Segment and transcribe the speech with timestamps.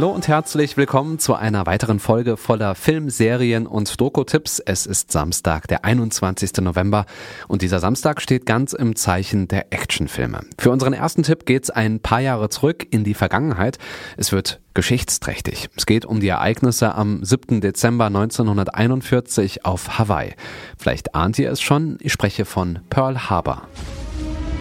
[0.00, 4.58] Hallo und herzlich willkommen zu einer weiteren Folge voller Film, Serien und Doku-Tipps.
[4.58, 6.52] Es ist Samstag, der 21.
[6.62, 7.04] November
[7.48, 10.40] und dieser Samstag steht ganz im Zeichen der Actionfilme.
[10.58, 13.76] Für unseren ersten Tipp geht's ein paar Jahre zurück in die Vergangenheit.
[14.16, 15.68] Es wird geschichtsträchtig.
[15.76, 17.60] Es geht um die Ereignisse am 7.
[17.60, 20.32] Dezember 1941 auf Hawaii.
[20.78, 23.68] Vielleicht ahnt ihr es schon, ich spreche von Pearl Harbor.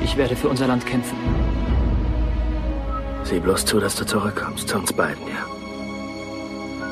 [0.04, 1.16] Ich werde für unser Land kämpfen.
[3.30, 5.46] Sieh bloß zu, dass du zurückkommst, zu uns beiden, ja.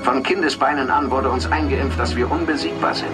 [0.04, 3.10] Von Kindesbeinen an wurde uns eingeimpft, dass wir unbesiegbar sind.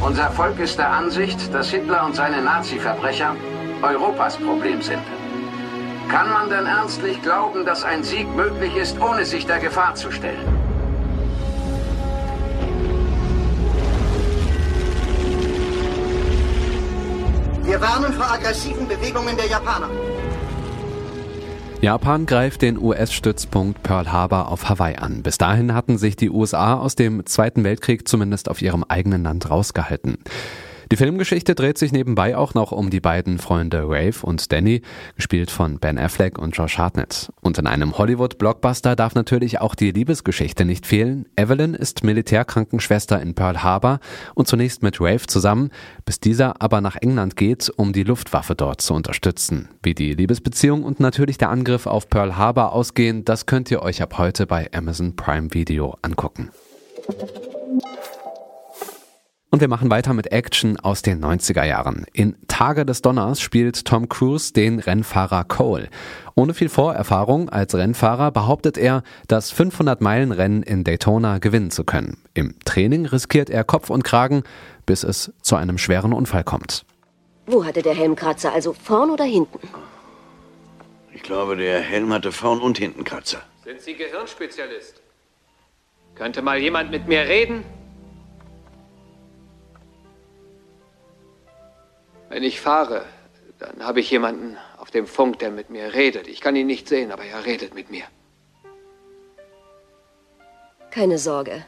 [0.00, 3.34] Unser Volk ist der Ansicht, dass Hitler und seine Nazi-Verbrecher
[3.82, 5.02] Europas Problem sind.
[6.08, 10.12] Kann man denn ernstlich glauben, dass ein Sieg möglich ist, ohne sich der Gefahr zu
[10.12, 10.67] stellen?
[17.68, 19.90] Wir warnen vor aggressiven Bewegungen der Japaner.
[21.82, 25.22] Japan greift den US-Stützpunkt Pearl Harbor auf Hawaii an.
[25.22, 29.50] Bis dahin hatten sich die USA aus dem Zweiten Weltkrieg zumindest auf ihrem eigenen Land
[29.50, 30.16] rausgehalten.
[30.90, 34.80] Die Filmgeschichte dreht sich nebenbei auch noch um die beiden Freunde Rafe und Danny,
[35.16, 37.30] gespielt von Ben Affleck und Josh Hartnett.
[37.42, 41.26] Und in einem Hollywood-Blockbuster darf natürlich auch die Liebesgeschichte nicht fehlen.
[41.36, 44.00] Evelyn ist Militärkrankenschwester in Pearl Harbor
[44.34, 45.70] und zunächst mit Rafe zusammen,
[46.06, 49.68] bis dieser aber nach England geht, um die Luftwaffe dort zu unterstützen.
[49.82, 54.00] Wie die Liebesbeziehung und natürlich der Angriff auf Pearl Harbor ausgehen, das könnt ihr euch
[54.00, 56.50] ab heute bei Amazon Prime Video angucken.
[59.50, 62.04] Und wir machen weiter mit Action aus den 90er Jahren.
[62.12, 65.88] In Tage des Donners spielt Tom Cruise den Rennfahrer Cole.
[66.34, 72.18] Ohne viel Vorerfahrung als Rennfahrer behauptet er, das 500-Meilen-Rennen in Daytona gewinnen zu können.
[72.34, 74.42] Im Training riskiert er Kopf und Kragen,
[74.84, 76.84] bis es zu einem schweren Unfall kommt.
[77.46, 78.52] Wo hatte der Helmkratzer?
[78.52, 79.66] Also vorn oder hinten?
[81.14, 83.38] Ich glaube, der Helm hatte vorn und hinten Kratzer.
[83.64, 85.00] Sind Sie Gehirnspezialist?
[86.14, 87.64] Könnte mal jemand mit mir reden?
[92.38, 93.04] Wenn ich fahre,
[93.58, 96.28] dann habe ich jemanden auf dem Funk, der mit mir redet.
[96.28, 98.04] Ich kann ihn nicht sehen, aber er redet mit mir.
[100.92, 101.64] Keine Sorge.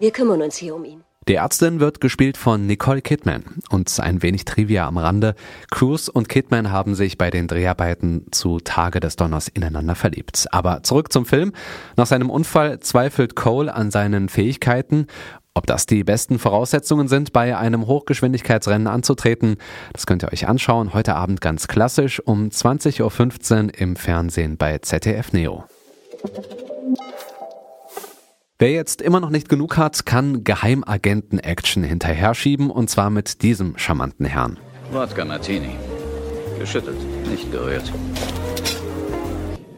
[0.00, 1.04] Wir kümmern uns hier um ihn.
[1.28, 3.44] Die Ärztin wird gespielt von Nicole Kidman.
[3.70, 5.36] Und ein wenig Trivia am Rande.
[5.70, 10.46] Cruz und Kidman haben sich bei den Dreharbeiten zu Tage des Donners ineinander verliebt.
[10.50, 11.52] Aber zurück zum Film.
[11.96, 15.06] Nach seinem Unfall zweifelt Cole an seinen Fähigkeiten
[15.54, 19.56] ob das die besten Voraussetzungen sind, bei einem Hochgeschwindigkeitsrennen anzutreten,
[19.92, 20.94] das könnt ihr euch anschauen.
[20.94, 25.64] Heute Abend ganz klassisch um 20.15 Uhr im Fernsehen bei ZDF Neo.
[28.60, 33.78] Wer jetzt immer noch nicht genug hat, kann Geheimagenten-Action hinterher schieben und zwar mit diesem
[33.78, 34.58] charmanten Herrn.
[34.90, 35.76] Wodka Martini.
[36.58, 36.98] Geschüttelt,
[37.28, 37.92] nicht gerührt.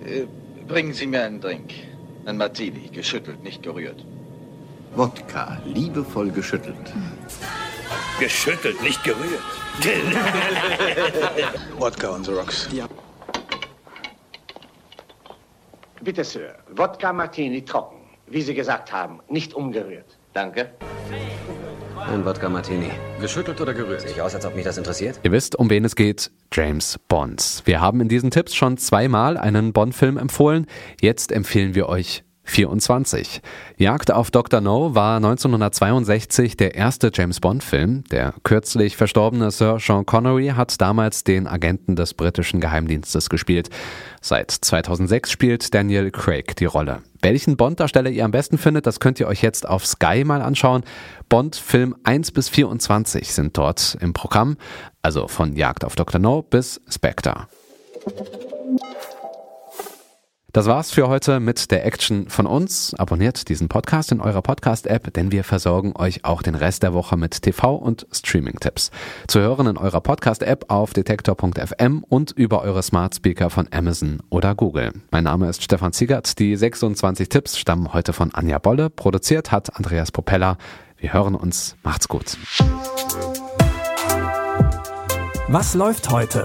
[0.07, 0.25] Äh,
[0.67, 1.73] bringen Sie mir einen Drink.
[2.25, 4.05] Ein Martini, geschüttelt, nicht gerührt.
[4.95, 6.93] Wodka, liebevoll geschüttelt.
[8.19, 9.41] Geschüttelt, nicht gerührt.
[11.79, 12.69] Wodka on the rocks.
[12.73, 12.87] Ja.
[16.03, 16.55] Bitte, Sir.
[16.75, 17.99] Wodka Martini trocken.
[18.27, 20.19] Wie Sie gesagt haben, nicht umgerührt.
[20.33, 20.71] Danke.
[21.97, 22.91] Ein Wodka Martini.
[23.21, 24.01] Geschüttelt oder gerührt?
[24.01, 25.21] Sehe ich aus, als ob mich das interessiert?
[25.23, 26.31] Ihr wisst, um wen es geht.
[26.53, 27.63] James Bond.
[27.65, 30.67] Wir haben in diesen Tipps schon zweimal einen Bond-Film empfohlen.
[31.01, 33.41] Jetzt empfehlen wir euch 24.
[33.77, 34.61] Jagd auf Dr.
[34.61, 38.05] No war 1962 der erste James Bond-Film.
[38.11, 43.71] Der kürzlich verstorbene Sir Sean Connery hat damals den Agenten des britischen Geheimdienstes gespielt.
[44.21, 47.03] Seit 2006 spielt Daniel Craig die Rolle.
[47.23, 50.83] Welchen Bond-Darsteller ihr am besten findet, das könnt ihr euch jetzt auf Sky mal anschauen.
[51.29, 54.57] Bond Film 1 bis 24 sind dort im Programm,
[55.03, 56.21] also von Jagd auf Dr.
[56.21, 57.47] No bis Spectre.
[60.53, 62.93] Das war's für heute mit der Action von uns.
[62.95, 67.17] Abonniert diesen Podcast in eurer Podcast-App, denn wir versorgen euch auch den Rest der Woche
[67.17, 68.91] mit TV- und Streaming-Tipps.
[69.29, 74.57] Zu hören in eurer Podcast-App auf detektor.fm und über eure Smart Speaker von Amazon oder
[74.57, 74.93] Google.
[75.13, 76.39] Mein Name ist Stefan Ziegert.
[76.41, 78.91] Die 26 Tipps stammen heute von Anja Bolle.
[78.91, 80.59] Produziert hat Andreas Propeller.
[80.99, 81.77] Wir hören uns.
[81.85, 82.37] Macht's gut.
[85.47, 86.45] Was läuft heute?